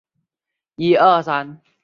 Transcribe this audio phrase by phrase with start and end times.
[0.03, 0.03] 近年
[0.93, 1.71] 有增长倾向。